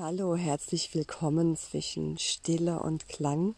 Hallo, 0.00 0.36
herzlich 0.36 0.94
willkommen 0.94 1.56
zwischen 1.56 2.18
Stille 2.18 2.78
und 2.78 3.08
Klang. 3.08 3.56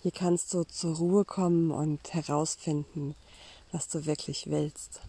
Hier 0.00 0.12
kannst 0.12 0.54
du 0.54 0.64
zur 0.64 0.96
Ruhe 0.96 1.26
kommen 1.26 1.72
und 1.72 2.14
herausfinden, 2.14 3.14
was 3.70 3.88
du 3.88 4.06
wirklich 4.06 4.48
willst. 4.48 5.02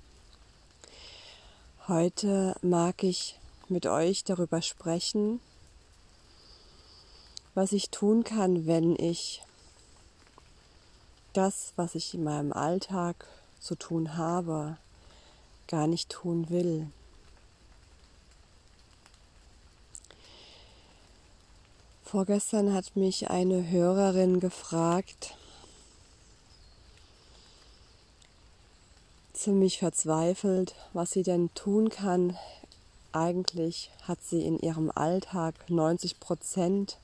Heute 1.87 2.57
mag 2.61 3.03
ich 3.03 3.39
mit 3.69 3.85
euch 3.85 4.25
darüber 4.25 4.61
sprechen, 4.61 5.39
was 7.53 7.71
ich 7.71 7.89
tun 7.89 8.25
kann, 8.25 8.65
wenn 8.65 8.97
ich 8.97 9.43
das, 11.31 11.71
was 11.77 11.95
ich 11.95 12.13
in 12.13 12.25
meinem 12.25 12.51
Alltag 12.51 13.25
zu 13.61 13.75
tun 13.75 14.17
habe, 14.17 14.75
gar 15.69 15.87
nicht 15.87 16.09
tun 16.09 16.49
will. 16.49 16.91
Vorgestern 22.05 22.71
hat 22.71 22.95
mich 22.95 23.31
eine 23.31 23.67
Hörerin 23.67 24.39
gefragt, 24.39 25.35
ziemlich 29.33 29.79
verzweifelt, 29.79 30.75
was 30.93 31.09
sie 31.09 31.23
denn 31.23 31.51
tun 31.55 31.89
kann. 31.89 32.37
Eigentlich 33.11 33.89
hat 34.03 34.23
sie 34.23 34.45
in 34.45 34.59
ihrem 34.59 34.91
Alltag 34.93 35.55
90 35.67 36.19
Prozent 36.19 36.99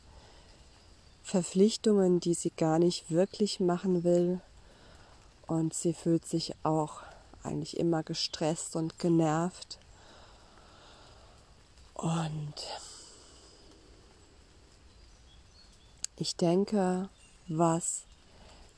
Verpflichtungen, 1.23 2.19
die 2.19 2.35
sie 2.35 2.51
gar 2.51 2.77
nicht 2.77 3.09
wirklich 3.09 3.59
machen 3.59 4.03
will. 4.03 4.39
Und 5.47 5.73
sie 5.73 5.93
fühlt 5.93 6.27
sich 6.27 6.53
auch 6.61 7.01
eigentlich 7.41 7.77
immer 7.77 8.03
gestresst 8.03 8.75
und 8.75 8.99
genervt. 8.99 9.79
Und 11.95 12.53
Ich 16.21 16.35
denke, 16.35 17.09
was 17.47 18.03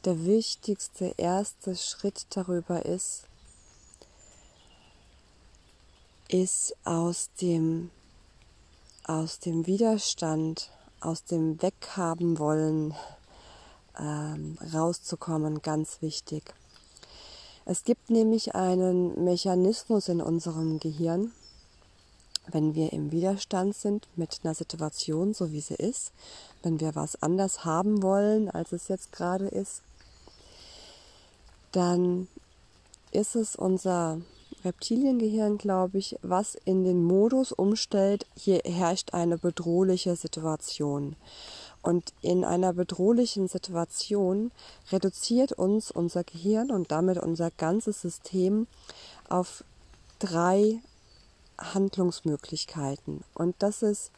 der 0.06 0.24
wichtigste 0.24 1.14
erste 1.18 1.76
Schritt 1.76 2.26
darüber 2.30 2.86
ist, 2.86 3.26
ist 6.30 6.74
aus 6.86 7.32
dem, 7.42 7.92
aus 9.04 9.40
dem 9.40 9.68
Widerstand, 9.68 10.70
aus 11.02 11.26
dem 11.26 11.62
Weghaben 11.62 12.40
wollen 12.40 12.96
ähm, 14.00 14.58
rauszukommen, 14.74 15.62
ganz 15.62 16.02
wichtig. 16.02 16.54
Es 17.66 17.84
gibt 17.84 18.10
nämlich 18.10 18.56
einen 18.56 19.22
Mechanismus 19.22 20.08
in 20.08 20.22
unserem 20.22 20.80
Gehirn, 20.80 21.34
wenn 22.52 22.76
wir 22.76 22.94
im 22.94 23.12
Widerstand 23.12 23.76
sind 23.76 24.08
mit 24.16 24.42
einer 24.44 24.54
Situation, 24.54 25.34
so 25.34 25.52
wie 25.52 25.62
sie 25.62 25.76
ist, 25.76 26.12
wenn 26.62 26.80
wir 26.80 26.96
was 26.96 27.22
anders 27.22 27.66
haben 27.66 28.04
wollen, 28.04 28.50
als 28.50 28.72
es 28.72 28.88
jetzt 28.88 29.12
gerade 29.12 29.48
ist, 29.48 29.82
dann 31.72 32.28
ist 33.12 33.36
es 33.36 33.56
unser 33.56 34.20
Reptiliengehirn, 34.64 35.58
glaube 35.58 35.98
ich, 35.98 36.18
was 36.22 36.56
in 36.66 36.84
den 36.84 37.04
Modus 37.04 37.52
umstellt, 37.52 38.26
hier 38.36 38.62
herrscht 38.64 39.14
eine 39.14 39.38
bedrohliche 39.38 40.16
Situation. 40.16 41.16
Und 41.82 42.14
in 42.22 42.46
einer 42.46 42.72
bedrohlichen 42.72 43.50
Situation 43.50 44.52
reduziert 44.92 45.52
uns 45.52 45.92
unser 45.92 46.24
Gehirn 46.24 46.72
und 46.72 46.92
damit 46.92 47.18
unser 47.18 47.52
ganzes 47.52 48.02
System 48.02 48.68
auf 49.28 49.66
drei 50.20 50.80
Handlungsmöglichkeiten. 51.58 53.24
Und 53.34 53.56
das 53.60 53.82
ist 53.82 54.12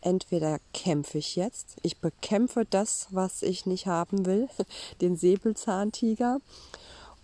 entweder 0.00 0.58
kämpfe 0.72 1.18
ich 1.18 1.36
jetzt, 1.36 1.76
ich 1.82 1.98
bekämpfe 1.98 2.64
das, 2.68 3.08
was 3.10 3.42
ich 3.42 3.66
nicht 3.66 3.86
haben 3.86 4.26
will, 4.26 4.48
den 5.00 5.16
Säbelzahntiger, 5.16 6.40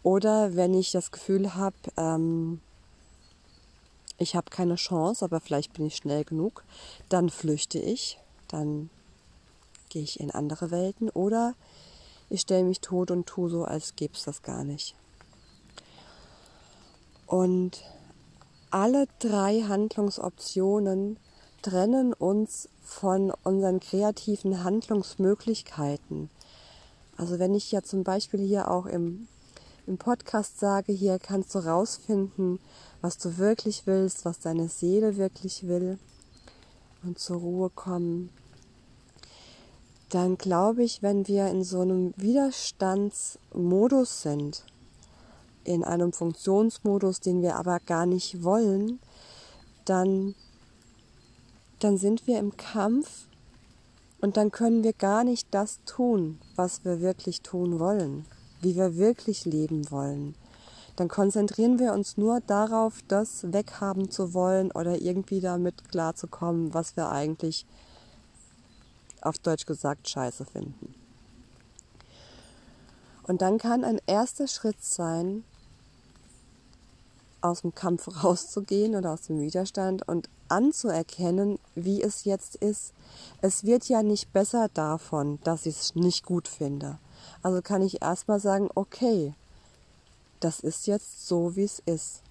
oder 0.03 0.54
wenn 0.54 0.72
ich 0.72 0.93
das 0.93 1.10
Gefühl 1.10 1.56
habe, 1.56 1.75
ähm, 1.97 2.60
ich 4.19 4.37
habe 4.37 4.50
keine 4.50 4.77
Chance, 4.77 5.25
aber 5.25 5.41
vielleicht 5.41 5.72
bin 5.72 5.87
ich 5.87 5.97
schnell 5.97 6.22
genug, 6.22 6.62
dann 7.09 7.28
flüchte 7.28 7.81
ich, 7.81 8.19
dann 8.47 8.88
gehe 9.88 10.04
ich 10.04 10.21
in 10.21 10.31
andere 10.31 10.71
Welten 10.71 11.10
oder 11.10 11.54
ich 12.31 12.43
stelle 12.43 12.62
mich 12.62 12.81
tot 12.81 13.10
und 13.10 13.27
tue 13.27 13.50
so, 13.50 13.65
als 13.65 13.97
gäbe 13.97 14.15
es 14.15 14.22
das 14.22 14.43
gar 14.43 14.62
nicht. 14.62 14.94
Und 17.27 17.83
alle 18.76 19.09
drei 19.20 19.62
Handlungsoptionen 19.62 21.19
trennen 21.62 22.12
uns 22.12 22.69
von 22.82 23.32
unseren 23.42 23.81
kreativen 23.81 24.64
Handlungsmöglichkeiten. 24.64 26.28
Also 27.16 27.38
wenn 27.38 27.54
ich 27.54 27.72
ja 27.72 27.82
zum 27.82 28.04
Beispiel 28.04 28.41
hier 28.41 28.70
auch 28.70 28.84
im, 28.84 29.28
im 29.86 29.97
Podcast 29.97 30.60
sage, 30.60 30.92
hier 30.92 31.19
kannst 31.19 31.54
du 31.54 31.60
rausfinden, 31.60 32.59
was 33.00 33.16
du 33.16 33.38
wirklich 33.38 33.86
willst, 33.86 34.26
was 34.26 34.41
deine 34.41 34.69
Seele 34.69 35.16
wirklich 35.16 35.66
will 35.66 35.98
und 37.03 37.19
zur 37.19 37.38
Ruhe 37.38 37.70
kommen, 37.70 38.28
dann 40.10 40.36
glaube 40.36 40.84
ich, 40.84 41.03
wenn 41.03 41.26
wir 41.26 41.47
in 41.47 41.65
so 41.65 41.81
einem 41.81 42.12
Widerstandsmodus 42.19 44.20
sind, 44.20 44.66
in 45.66 45.84
einem 45.84 46.12
Funktionsmodus, 46.12 47.21
den 47.21 47.43
wir 47.43 47.56
aber 47.56 47.81
gar 47.81 48.06
nicht 48.06 48.43
wollen, 48.43 49.00
dann 49.84 50.34
dann 51.78 51.99
sind 51.99 52.27
wir 52.27 52.38
im 52.38 52.56
Kampf 52.56 53.28
und 54.21 54.37
dann 54.37 54.50
können 54.50 54.82
wir 54.82 54.93
gar 54.93 55.25
nicht 55.25 55.47
das 55.50 55.81
tun, 55.84 56.41
was 56.54 56.84
wir 56.84 57.00
wirklich 57.00 57.43
tun 57.43 57.78
wollen, 57.78 58.25
wie 58.62 58.77
wir 58.77 58.97
wirklich 58.97 59.44
leben 59.44 59.91
wollen. 59.91 60.34
Dann 60.97 61.09
konzentrieren 61.09 61.78
wir 61.78 61.93
uns 61.93 62.16
nur 62.16 62.41
darauf, 62.41 63.03
das 63.09 63.53
weghaben 63.53 64.10
zu 64.10 64.33
wollen 64.33 64.72
oder 64.72 65.00
irgendwie 65.03 65.41
damit 65.41 65.91
klarzukommen, 65.91 66.72
was 66.72 66.97
wir 66.97 67.10
eigentlich 67.10 67.66
auf 69.21 69.38
Deutsch 69.38 69.66
gesagt 69.66 70.09
scheiße 70.09 70.47
finden. 70.47 70.94
Und 73.25 73.43
dann 73.43 73.59
kann 73.59 73.84
ein 73.84 74.00
erster 74.06 74.48
Schritt 74.48 74.83
sein, 74.83 75.44
aus 77.41 77.62
dem 77.62 77.74
Kampf 77.74 78.08
rauszugehen 78.24 78.94
oder 78.94 79.12
aus 79.12 79.22
dem 79.22 79.41
Widerstand 79.41 80.06
und 80.08 80.28
anzuerkennen, 80.48 81.58
wie 81.74 82.02
es 82.02 82.24
jetzt 82.24 82.56
ist. 82.56 82.92
Es 83.42 83.64
wird 83.64 83.88
ja 83.88 84.02
nicht 84.02 84.32
besser 84.32 84.69
davon, 84.72 85.38
dass 85.44 85.66
ich 85.66 85.78
es 85.80 85.94
nicht 85.94 86.24
gut 86.24 86.48
finde. 86.48 86.98
Also 87.42 87.62
kann 87.62 87.82
ich 87.82 88.02
erstmal 88.02 88.41
sagen, 88.41 88.69
okay, 88.74 89.34
das 90.41 90.60
ist 90.60 90.86
jetzt 90.86 91.26
so, 91.26 91.56
wie 91.56 91.64
es 91.64 91.80
ist. 91.86 92.22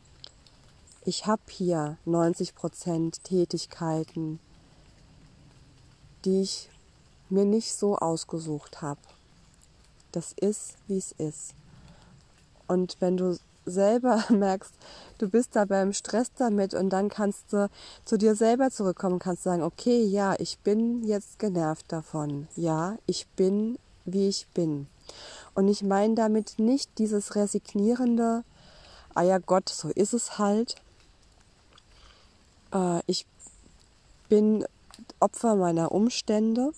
Ich 1.04 1.28
habe 1.28 1.42
hier 1.50 1.98
90 2.06 2.56
Prozent 2.56 3.24
Tätigkeiten, 3.24 4.40
die 6.24 6.42
ich 6.42 6.70
mir 7.30 7.46
nicht 7.46 7.74
so 7.74 7.98
ausgesucht 7.98 8.82
habe. 8.82 9.02
Das 10.12 10.34
ist, 10.34 10.76
wie 10.88 10.98
es 10.98 11.12
ist. 11.12 11.54
Und 12.68 12.98
wenn 13.00 13.18
du 13.18 13.38
selber 13.66 14.24
merkst, 14.30 14.74
du 15.18 15.30
bist 15.30 15.56
da 15.56 15.66
beim 15.66 15.94
Stress 15.94 16.32
damit 16.38 16.74
und 16.74 16.90
dann 16.90 17.10
kannst 17.10 17.54
du 17.54 17.70
zu 18.04 18.18
dir 18.18 18.36
selber 18.36 18.72
zurückkommen, 18.72 19.20
kannst 19.20 19.44
sagen, 19.44 19.64
okay, 19.64 20.04
ja, 20.04 20.36
ich 20.40 20.60
bin 20.60 21.04
jetzt 21.04 21.40
genervt 21.40 21.86
davon. 21.92 22.48
Ja, 22.56 22.98
ich 23.06 23.28
bin, 23.36 23.78
wie 24.06 24.28
ich 24.28 24.48
bin. 24.54 24.88
Und 25.54 25.68
ich 25.68 25.84
meine 25.84 26.16
damit 26.16 26.60
nicht 26.60 26.98
dieses 26.98 27.36
resignierende, 27.36 28.44
ah 29.14 29.22
ja 29.22 29.38
Gott, 29.38 29.70
so 29.70 29.90
ist 29.90 30.14
es 30.14 30.38
halt. 30.38 30.76
Äh, 32.74 33.02
ich 33.08 33.26
bin 34.30 34.66
Opfer 35.20 35.56
meiner 35.56 35.92
Umstände 35.92 36.72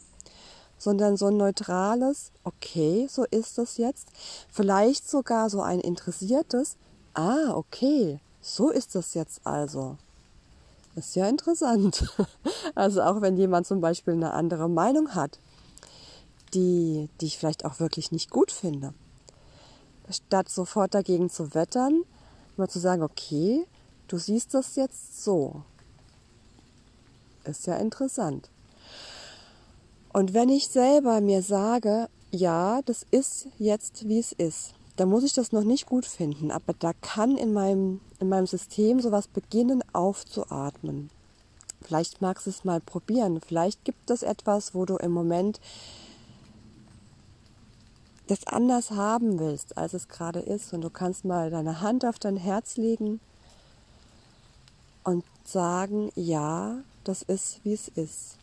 sondern 0.77 1.17
so 1.17 1.27
ein 1.27 1.37
neutrales, 1.37 2.31
okay, 2.43 3.07
so 3.09 3.23
ist 3.25 3.57
das 3.57 3.77
jetzt. 3.77 4.09
Vielleicht 4.51 5.09
sogar 5.09 5.49
so 5.49 5.61
ein 5.61 5.79
interessiertes, 5.79 6.77
ah, 7.13 7.53
okay, 7.53 8.19
so 8.41 8.69
ist 8.69 8.95
das 8.95 9.13
jetzt 9.13 9.41
also. 9.45 9.97
ist 10.95 11.15
ja 11.15 11.27
interessant. 11.27 12.07
Also 12.75 13.01
auch 13.01 13.21
wenn 13.21 13.37
jemand 13.37 13.65
zum 13.65 13.81
Beispiel 13.81 14.13
eine 14.13 14.33
andere 14.33 14.69
Meinung 14.69 15.15
hat, 15.15 15.39
die, 16.53 17.09
die 17.19 17.25
ich 17.25 17.37
vielleicht 17.37 17.65
auch 17.65 17.79
wirklich 17.79 18.11
nicht 18.11 18.29
gut 18.29 18.51
finde. 18.51 18.93
Statt 20.09 20.47
sofort 20.49 20.93
dagegen 20.93 21.29
zu 21.29 21.55
wettern, 21.55 22.03
mal 22.55 22.69
zu 22.69 22.79
sagen, 22.79 23.01
okay, 23.01 23.65
du 24.07 24.17
siehst 24.17 24.53
das 24.53 24.75
jetzt 24.75 25.23
so. 25.23 25.63
Ist 27.43 27.65
ja 27.65 27.77
interessant. 27.77 28.49
Und 30.17 30.33
wenn 30.33 30.49
ich 30.49 30.69
selber 30.69 31.21
mir 31.21 31.43
sage, 31.43 32.09
ja, 32.31 32.81
das 32.87 33.05
ist 33.11 33.49
jetzt, 33.59 34.07
wie 34.07 34.17
es 34.17 34.31
ist, 34.31 34.73
dann 34.95 35.09
muss 35.09 35.23
ich 35.23 35.33
das 35.33 35.51
noch 35.51 35.63
nicht 35.63 35.85
gut 35.85 36.07
finden, 36.07 36.49
aber 36.49 36.73
da 36.73 36.93
kann 37.01 37.37
in 37.37 37.53
meinem, 37.53 38.01
in 38.19 38.27
meinem 38.27 38.47
System 38.47 38.99
sowas 38.99 39.27
beginnen 39.27 39.83
aufzuatmen. 39.93 41.11
Vielleicht 41.83 42.19
magst 42.19 42.47
du 42.47 42.49
es 42.49 42.63
mal 42.63 42.81
probieren. 42.81 43.41
Vielleicht 43.45 43.85
gibt 43.85 44.09
es 44.09 44.23
etwas, 44.23 44.73
wo 44.73 44.85
du 44.85 44.95
im 44.95 45.11
Moment 45.11 45.59
das 48.25 48.47
anders 48.47 48.89
haben 48.89 49.37
willst, 49.37 49.77
als 49.77 49.93
es 49.93 50.07
gerade 50.07 50.39
ist. 50.39 50.73
Und 50.73 50.81
du 50.81 50.89
kannst 50.89 51.25
mal 51.25 51.51
deine 51.51 51.81
Hand 51.81 52.03
auf 52.03 52.17
dein 52.17 52.37
Herz 52.37 52.75
legen 52.75 53.19
und 55.03 55.23
sagen, 55.43 56.11
ja, 56.15 56.79
das 57.03 57.21
ist, 57.21 57.59
wie 57.63 57.73
es 57.73 57.87
ist. 57.89 58.39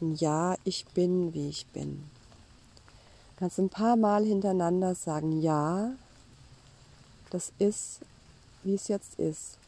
Ja, 0.00 0.56
ich 0.64 0.84
bin, 0.86 1.32
wie 1.32 1.48
ich 1.48 1.66
bin. 1.68 2.10
Du 3.30 3.40
kannst 3.40 3.58
ein 3.58 3.70
paar 3.70 3.96
Mal 3.96 4.24
hintereinander 4.24 4.94
sagen, 4.94 5.40
ja, 5.40 5.92
das 7.30 7.52
ist, 7.58 8.00
wie 8.62 8.74
es 8.74 8.88
jetzt 8.88 9.18
ist. 9.18 9.58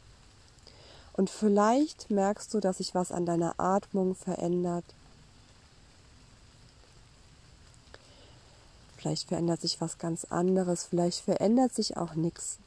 Und 1.15 1.31
vielleicht 1.31 2.11
merkst 2.11 2.53
du, 2.53 2.61
dass 2.61 2.79
sich 2.79 2.95
was 2.95 3.11
an 3.11 3.27
deiner 3.27 3.59
Atmung 3.59 4.15
verändert. 4.15 4.85
Vielleicht 8.97 9.29
verändert 9.29 9.61
sich 9.61 9.81
was 9.81 9.99
ganz 9.99 10.25
anderes, 10.25 10.85
vielleicht 10.85 11.21
verändert 11.21 11.75
sich 11.75 11.97
auch 11.97 12.15
nichts. 12.15 12.59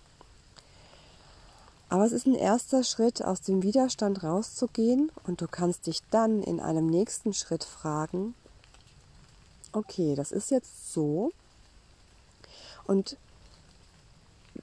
Aber 1.91 2.05
es 2.05 2.13
ist 2.13 2.25
ein 2.25 2.35
erster 2.35 2.85
Schritt, 2.85 3.21
aus 3.21 3.41
dem 3.41 3.63
Widerstand 3.63 4.23
rauszugehen 4.23 5.11
und 5.25 5.41
du 5.41 5.47
kannst 5.49 5.87
dich 5.87 5.99
dann 6.09 6.41
in 6.41 6.61
einem 6.61 6.85
nächsten 6.85 7.33
Schritt 7.33 7.65
fragen, 7.65 8.33
okay, 9.73 10.15
das 10.15 10.31
ist 10.31 10.51
jetzt 10.51 10.93
so 10.93 11.33
und 12.85 13.17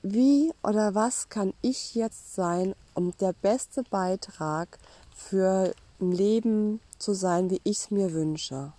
wie 0.02 0.54
oder 0.62 0.94
was 0.94 1.28
kann 1.28 1.52
ich 1.60 1.94
jetzt 1.94 2.34
sein, 2.34 2.74
um 2.94 3.14
der 3.18 3.34
beste 3.34 3.82
Beitrag 3.82 4.78
für 5.14 5.74
ein 6.00 6.12
Leben 6.12 6.80
zu 6.98 7.12
sein, 7.12 7.50
wie 7.50 7.60
ich 7.62 7.76
es 7.76 7.90
mir 7.90 8.14
wünsche. 8.14 8.72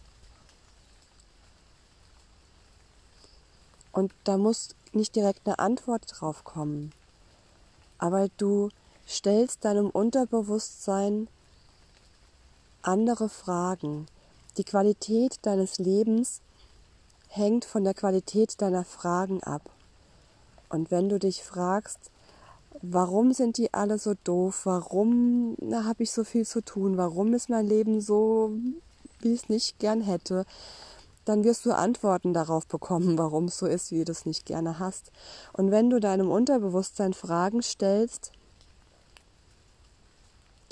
Und 3.91 4.11
da 4.23 4.39
muss 4.39 4.69
nicht 4.91 5.15
direkt 5.15 5.45
eine 5.45 5.59
Antwort 5.59 6.05
drauf 6.07 6.43
kommen. 6.43 6.93
Aber 7.99 8.27
du 8.37 8.69
stellst 9.07 9.65
deinem 9.65 9.89
Unterbewusstsein 9.89 11.27
andere 12.81 13.29
Fragen. 13.29 14.07
Die 14.57 14.63
Qualität 14.63 15.37
deines 15.43 15.77
Lebens 15.77 16.41
hängt 17.27 17.65
von 17.65 17.83
der 17.83 17.93
Qualität 17.93 18.61
deiner 18.61 18.83
Fragen 18.83 19.43
ab. 19.43 19.69
Und 20.69 20.91
wenn 20.91 21.09
du 21.09 21.19
dich 21.19 21.43
fragst, 21.43 22.11
warum 22.81 23.33
sind 23.33 23.57
die 23.57 23.73
alle 23.73 23.97
so 23.97 24.13
doof, 24.23 24.61
warum 24.65 25.55
habe 25.71 26.03
ich 26.03 26.11
so 26.11 26.23
viel 26.23 26.45
zu 26.45 26.61
tun, 26.61 26.97
warum 26.97 27.33
ist 27.33 27.49
mein 27.49 27.67
Leben 27.67 28.01
so, 28.01 28.51
wie 29.19 29.33
ich 29.33 29.43
es 29.43 29.49
nicht 29.49 29.79
gern 29.79 30.01
hätte, 30.01 30.45
dann 31.29 31.43
wirst 31.43 31.65
du 31.67 31.75
Antworten 31.75 32.33
darauf 32.33 32.65
bekommen, 32.65 33.19
warum 33.19 33.45
es 33.45 33.59
so 33.59 33.67
ist, 33.67 33.91
wie 33.91 34.03
du 34.03 34.11
es 34.11 34.25
nicht 34.25 34.47
gerne 34.47 34.79
hast. 34.79 35.11
Und 35.53 35.69
wenn 35.69 35.91
du 35.91 35.99
deinem 35.99 36.31
Unterbewusstsein 36.31 37.13
Fragen 37.13 37.61
stellst, 37.61 38.31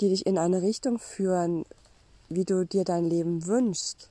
die 0.00 0.08
dich 0.08 0.26
in 0.26 0.36
eine 0.36 0.60
Richtung 0.60 0.98
führen, 0.98 1.64
wie 2.28 2.44
du 2.44 2.66
dir 2.66 2.82
dein 2.82 3.04
Leben 3.04 3.46
wünschst, 3.46 4.10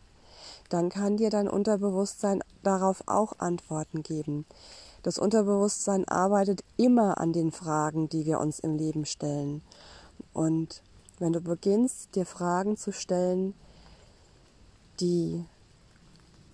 dann 0.70 0.88
kann 0.88 1.18
dir 1.18 1.30
dein 1.30 1.50
Unterbewusstsein 1.50 2.42
darauf 2.64 3.04
auch 3.08 3.34
Antworten 3.40 4.02
geben. 4.02 4.46
Das 5.04 5.20
Unterbewusstsein 5.20 6.08
arbeitet 6.08 6.64
immer 6.78 7.18
an 7.18 7.34
den 7.34 7.52
Fragen, 7.52 8.08
die 8.08 8.26
wir 8.26 8.40
uns 8.40 8.60
im 8.60 8.78
Leben 8.78 9.06
stellen. 9.06 9.62
Und 10.32 10.82
wenn 11.20 11.34
du 11.34 11.42
beginnst, 11.42 12.16
dir 12.16 12.26
Fragen 12.26 12.78
zu 12.78 12.94
stellen, 12.94 13.54
die, 15.02 15.44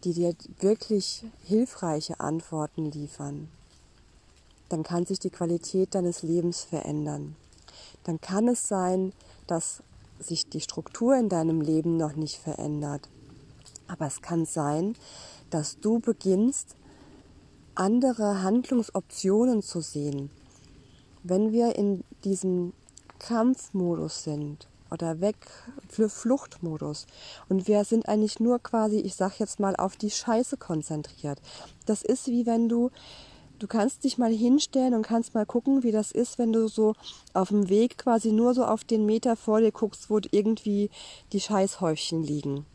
die 0.04 0.14
dir 0.14 0.36
wirklich 0.60 1.26
hilfreiche 1.44 2.20
Antworten 2.20 2.92
liefern, 2.92 3.50
dann 4.70 4.84
kann 4.84 5.06
sich 5.06 5.20
die 5.20 5.30
Qualität 5.30 5.96
deines 5.96 6.24
Lebens 6.24 6.64
verändern. 6.64 7.36
Dann 8.04 8.20
kann 8.20 8.48
es 8.48 8.68
sein, 8.68 9.14
dass 9.48 9.82
sich 10.20 10.50
die 10.50 10.62
Struktur 10.62 11.16
in 11.16 11.30
deinem 11.30 11.62
Leben 11.62 11.98
noch 11.98 12.16
nicht 12.16 12.38
verändert. 12.38 13.10
Aber 13.88 14.08
es 14.08 14.22
kann 14.22 14.46
sein, 14.46 14.96
dass 15.50 15.80
du 15.80 16.00
beginnst, 16.00 16.76
andere 17.76 18.42
Handlungsoptionen 18.42 19.62
zu 19.62 19.82
sehen. 19.82 20.30
Wenn 21.24 21.52
wir 21.52 21.76
in 21.76 22.04
diesem 22.24 22.74
Kampfmodus 23.20 24.24
sind 24.24 24.68
oder 24.94 25.20
weg 25.20 25.36
für 25.90 26.08
Fluchtmodus 26.08 27.08
und 27.50 27.68
wir 27.68 27.84
sind 27.84 28.08
eigentlich 28.08 28.40
nur 28.40 28.60
quasi, 28.60 29.00
ich 29.00 29.16
sag 29.16 29.40
jetzt 29.40 29.60
mal, 29.60 29.76
auf 29.76 29.98
die 29.98 30.12
Scheiße 30.12 30.58
konzentriert. 30.58 31.42
Das 31.86 32.04
ist 32.04 32.28
wie 32.28 32.46
wenn 32.46 32.70
du 32.70 32.92
du 33.60 33.68
kannst 33.68 34.04
dich 34.04 34.18
mal 34.18 34.32
hinstellen 34.32 34.94
und 34.94 35.04
kannst 35.04 35.36
mal 35.36 35.46
gucken, 35.46 35.84
wie 35.84 35.92
das 35.92 36.12
ist, 36.12 36.38
wenn 36.38 36.52
du 36.52 36.68
so 36.68 36.96
auf 37.34 37.50
dem 37.50 37.70
Weg 37.70 37.98
quasi 37.98 38.32
nur 38.32 38.54
so 38.54 38.66
auf 38.66 38.84
den 38.84 39.06
Meter 39.06 39.36
vor 39.36 39.62
dir 39.62 39.72
guckst, 39.72 40.10
wo 40.10 40.20
irgendwie 40.32 40.90
die 41.32 41.40
Scheißhäufchen 41.40 42.24
liegen 42.24 42.66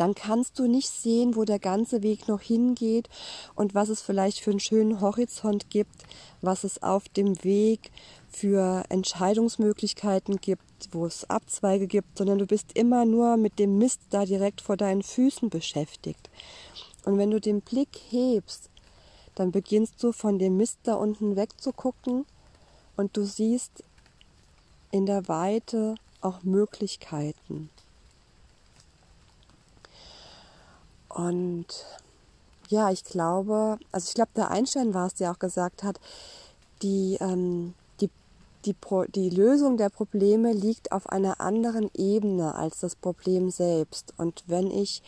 dann 0.00 0.14
kannst 0.14 0.58
du 0.58 0.66
nicht 0.66 0.88
sehen, 0.88 1.36
wo 1.36 1.44
der 1.44 1.58
ganze 1.58 2.02
Weg 2.02 2.26
noch 2.26 2.40
hingeht 2.40 3.10
und 3.54 3.74
was 3.74 3.90
es 3.90 4.00
vielleicht 4.00 4.40
für 4.40 4.50
einen 4.50 4.58
schönen 4.58 5.02
Horizont 5.02 5.68
gibt, 5.68 6.04
was 6.40 6.64
es 6.64 6.82
auf 6.82 7.10
dem 7.10 7.44
Weg 7.44 7.90
für 8.30 8.84
Entscheidungsmöglichkeiten 8.88 10.36
gibt, 10.36 10.62
wo 10.92 11.04
es 11.04 11.28
Abzweige 11.28 11.86
gibt, 11.86 12.18
sondern 12.18 12.38
du 12.38 12.46
bist 12.46 12.72
immer 12.74 13.04
nur 13.04 13.36
mit 13.36 13.58
dem 13.58 13.78
Mist 13.78 14.00
da 14.10 14.24
direkt 14.24 14.60
vor 14.60 14.76
deinen 14.76 15.02
Füßen 15.02 15.50
beschäftigt. 15.50 16.30
Und 17.04 17.18
wenn 17.18 17.30
du 17.30 17.40
den 17.40 17.60
Blick 17.60 18.00
hebst, 18.10 18.70
dann 19.34 19.50
beginnst 19.50 20.02
du 20.02 20.12
von 20.12 20.38
dem 20.38 20.56
Mist 20.56 20.78
da 20.84 20.94
unten 20.94 21.36
wegzugucken 21.36 22.26
und 22.96 23.16
du 23.16 23.24
siehst 23.24 23.84
in 24.90 25.06
der 25.06 25.28
Weite 25.28 25.94
auch 26.20 26.42
Möglichkeiten. 26.42 27.70
Und 31.08 31.66
ja, 32.68 32.90
ich 32.90 33.04
glaube, 33.04 33.78
also 33.90 34.08
ich 34.08 34.14
glaube, 34.14 34.30
der 34.36 34.50
Einstein 34.50 34.94
war 34.94 35.06
es, 35.06 35.14
der 35.14 35.32
auch 35.32 35.38
gesagt 35.38 35.82
hat, 35.82 35.98
die, 36.82 37.18
ähm, 37.20 37.74
die, 38.64 38.72
Pro, 38.74 39.04
die 39.04 39.30
Lösung 39.30 39.76
der 39.76 39.88
Probleme 39.88 40.52
liegt 40.52 40.92
auf 40.92 41.08
einer 41.08 41.40
anderen 41.40 41.90
Ebene 41.94 42.54
als 42.54 42.80
das 42.80 42.94
Problem 42.94 43.50
selbst. 43.50 44.14
Und 44.16 44.44
wenn 44.46 44.70
ich 44.70 45.02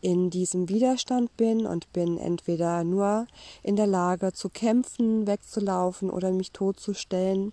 in 0.00 0.30
diesem 0.30 0.68
Widerstand 0.68 1.36
bin 1.36 1.66
und 1.66 1.92
bin 1.92 2.18
entweder 2.18 2.84
nur 2.84 3.26
in 3.62 3.76
der 3.76 3.86
Lage 3.86 4.32
zu 4.32 4.48
kämpfen, 4.48 5.26
wegzulaufen 5.26 6.10
oder 6.10 6.30
mich 6.30 6.52
totzustellen, 6.52 7.52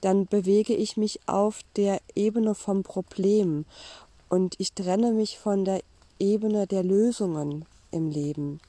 dann 0.00 0.26
bewege 0.26 0.74
ich 0.74 0.96
mich 0.96 1.20
auf 1.26 1.60
der 1.76 2.00
Ebene 2.14 2.54
vom 2.54 2.82
Problem 2.82 3.64
und 4.28 4.54
ich 4.58 4.74
trenne 4.74 5.12
mich 5.12 5.38
von 5.38 5.64
der 5.64 5.80
Ebene 6.18 6.66
der 6.66 6.84
Lösungen 6.84 7.64
im 7.90 8.10
Leben. 8.10 8.60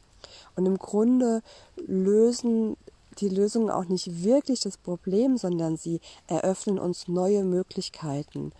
Und 0.55 0.65
im 0.65 0.77
Grunde 0.77 1.41
lösen 1.75 2.77
die 3.19 3.29
Lösungen 3.29 3.69
auch 3.69 3.85
nicht 3.85 4.23
wirklich 4.23 4.61
das 4.61 4.77
Problem, 4.77 5.37
sondern 5.37 5.77
sie 5.77 5.99
eröffnen 6.27 6.79
uns 6.79 7.07
neue 7.07 7.43
Möglichkeiten. 7.43 8.51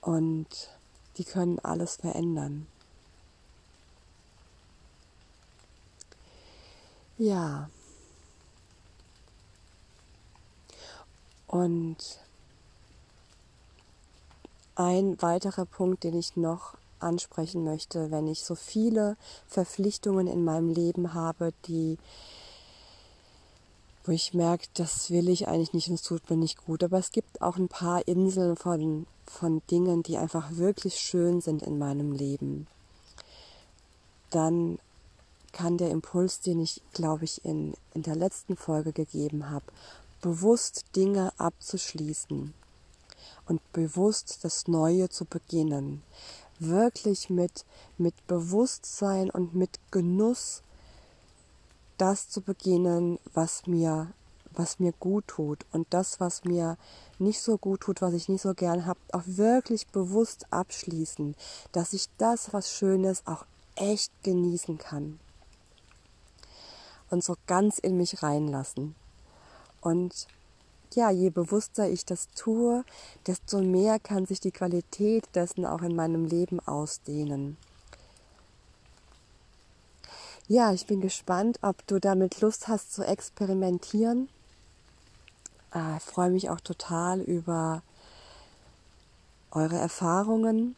Und 0.00 0.46
die 1.16 1.24
können 1.24 1.58
alles 1.60 1.96
verändern. 1.96 2.66
Ja. 7.18 7.70
Und 11.46 11.96
ein 14.74 15.22
weiterer 15.22 15.66
Punkt, 15.66 16.02
den 16.02 16.18
ich 16.18 16.36
noch 16.36 16.74
ansprechen 16.98 17.64
möchte, 17.64 18.10
wenn 18.10 18.26
ich 18.26 18.42
so 18.42 18.56
viele 18.56 19.16
Verpflichtungen 19.46 20.26
in 20.26 20.44
meinem 20.44 20.70
Leben 20.70 21.14
habe, 21.14 21.52
die 21.66 21.98
wo 24.04 24.12
ich 24.12 24.34
merke, 24.34 24.66
das 24.74 25.10
will 25.10 25.28
ich 25.28 25.48
eigentlich 25.48 25.72
nicht 25.72 25.88
und 25.88 25.94
es 25.94 26.02
tut 26.02 26.28
mir 26.28 26.36
nicht 26.36 26.64
gut. 26.64 26.84
Aber 26.84 26.98
es 26.98 27.10
gibt 27.10 27.40
auch 27.40 27.56
ein 27.56 27.68
paar 27.68 28.06
Inseln 28.06 28.56
von, 28.56 29.06
von 29.26 29.62
Dingen, 29.70 30.02
die 30.02 30.18
einfach 30.18 30.56
wirklich 30.56 30.96
schön 30.96 31.40
sind 31.40 31.62
in 31.62 31.78
meinem 31.78 32.12
Leben. 32.12 32.66
Dann 34.30 34.78
kann 35.52 35.78
der 35.78 35.90
Impuls, 35.90 36.40
den 36.40 36.60
ich, 36.60 36.82
glaube 36.92 37.24
ich, 37.24 37.44
in, 37.44 37.74
in 37.94 38.02
der 38.02 38.16
letzten 38.16 38.56
Folge 38.56 38.92
gegeben 38.92 39.50
habe, 39.50 39.66
bewusst 40.20 40.84
Dinge 40.96 41.32
abzuschließen 41.38 42.52
und 43.46 43.72
bewusst 43.72 44.40
das 44.42 44.66
Neue 44.66 45.08
zu 45.08 45.24
beginnen 45.24 46.02
wirklich 46.58 47.30
mit, 47.30 47.64
mit 47.98 48.14
Bewusstsein 48.26 49.30
und 49.30 49.54
mit 49.54 49.78
Genuss 49.90 50.62
das 51.98 52.28
zu 52.28 52.40
beginnen, 52.40 53.18
was 53.32 53.66
mir 53.66 54.12
was 54.56 54.78
mir 54.78 54.92
gut 54.92 55.26
tut 55.28 55.66
und 55.72 55.86
das, 55.90 56.20
was 56.20 56.44
mir 56.44 56.76
nicht 57.18 57.40
so 57.40 57.58
gut 57.58 57.80
tut, 57.80 58.02
was 58.02 58.14
ich 58.14 58.28
nicht 58.28 58.42
so 58.42 58.54
gern 58.54 58.86
habe, 58.86 59.00
auch 59.12 59.22
wirklich 59.26 59.88
bewusst 59.88 60.46
abschließen, 60.50 61.34
dass 61.72 61.92
ich 61.92 62.08
das, 62.18 62.52
was 62.52 62.70
Schönes, 62.70 63.26
auch 63.26 63.44
echt 63.76 64.12
genießen 64.22 64.78
kann. 64.78 65.18
Und 67.10 67.22
so 67.22 67.36
ganz 67.46 67.78
in 67.78 67.96
mich 67.96 68.22
reinlassen. 68.22 68.94
Und 69.80 70.26
ja, 70.94 71.10
je 71.10 71.30
bewusster 71.30 71.88
ich 71.88 72.04
das 72.04 72.28
tue, 72.30 72.84
desto 73.26 73.60
mehr 73.60 73.98
kann 73.98 74.26
sich 74.26 74.40
die 74.40 74.52
Qualität 74.52 75.28
dessen 75.34 75.66
auch 75.66 75.82
in 75.82 75.96
meinem 75.96 76.24
Leben 76.24 76.60
ausdehnen. 76.60 77.56
Ja, 80.46 80.74
ich 80.74 80.86
bin 80.86 81.00
gespannt, 81.00 81.58
ob 81.62 81.86
du 81.86 81.98
damit 81.98 82.42
Lust 82.42 82.68
hast 82.68 82.92
zu 82.92 83.02
experimentieren. 83.02 84.28
Äh, 85.72 85.98
freue 86.00 86.28
mich 86.28 86.50
auch 86.50 86.60
total 86.60 87.22
über 87.22 87.82
eure 89.52 89.78
Erfahrungen. 89.78 90.76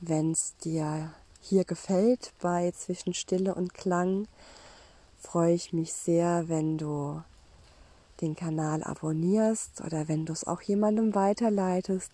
Wenn 0.00 0.32
es 0.32 0.54
dir 0.58 1.10
hier 1.40 1.64
gefällt 1.64 2.34
bei 2.42 2.70
Zwischen 2.72 3.14
Stille 3.14 3.54
und 3.54 3.72
Klang, 3.72 4.28
freue 5.18 5.54
ich 5.54 5.72
mich 5.72 5.94
sehr, 5.94 6.50
wenn 6.50 6.76
du 6.76 7.22
den 8.20 8.36
Kanal 8.36 8.84
abonnierst 8.84 9.80
oder 9.80 10.06
wenn 10.06 10.26
du 10.26 10.34
es 10.34 10.46
auch 10.46 10.60
jemandem 10.60 11.14
weiterleitest, 11.14 12.12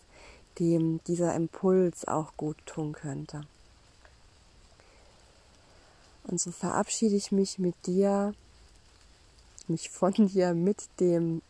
dem 0.61 1.00
dieser 1.08 1.35
Impuls 1.35 2.06
auch 2.06 2.37
gut 2.37 2.56
tun 2.66 2.92
könnte. 2.92 3.40
Und 6.28 6.38
so 6.40 6.50
verabschiede 6.50 7.16
ich 7.16 7.32
mich 7.32 7.58
mit 7.58 7.75
dir, 7.87 8.35
mich 9.66 9.88
von 9.88 10.12
dir 10.12 10.52
mit 10.52 10.88
dem 11.00 11.40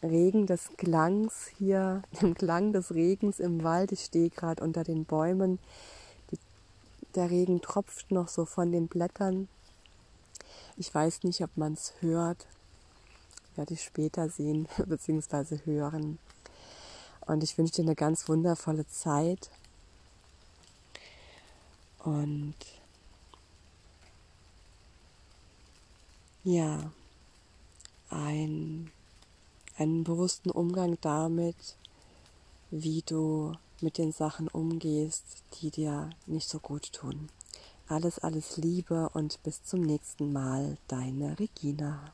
Regen 0.00 0.46
des 0.46 0.70
Klangs 0.76 1.48
hier, 1.58 2.02
dem 2.22 2.34
Klang 2.34 2.72
des 2.72 2.94
Regens 2.94 3.40
im 3.40 3.64
Wald. 3.64 3.90
Ich 3.90 4.04
stehe 4.04 4.30
gerade 4.30 4.62
unter 4.62 4.84
den 4.84 5.04
Bäumen. 5.04 5.58
Die, 6.30 6.38
der 7.16 7.30
Regen 7.30 7.60
tropft 7.60 8.12
noch 8.12 8.28
so 8.28 8.44
von 8.44 8.70
den 8.70 8.86
Blättern. 8.86 9.48
Ich 10.76 10.94
weiß 10.94 11.24
nicht, 11.24 11.42
ob 11.42 11.56
man 11.56 11.72
es 11.72 11.94
hört. 12.00 12.46
Werde 13.56 13.74
ich 13.74 13.82
später 13.82 14.28
sehen 14.28 14.68
bzw. 14.86 15.58
hören. 15.64 16.18
Und 17.26 17.42
ich 17.42 17.58
wünsche 17.58 17.74
dir 17.74 17.82
eine 17.82 17.96
ganz 17.96 18.28
wundervolle 18.28 18.86
Zeit. 18.86 19.50
Und 22.04 22.54
ja, 26.46 26.92
ein, 28.08 28.92
einen 29.76 30.04
bewussten 30.04 30.50
Umgang 30.50 30.96
damit, 31.00 31.76
wie 32.70 33.02
du 33.02 33.54
mit 33.80 33.98
den 33.98 34.12
Sachen 34.12 34.46
umgehst, 34.46 35.24
die 35.54 35.72
dir 35.72 36.10
nicht 36.26 36.48
so 36.48 36.60
gut 36.60 36.92
tun. 36.92 37.30
Alles, 37.88 38.20
alles 38.20 38.58
Liebe 38.58 39.08
und 39.12 39.42
bis 39.42 39.64
zum 39.64 39.80
nächsten 39.80 40.32
Mal, 40.32 40.78
deine 40.86 41.36
Regina. 41.36 42.12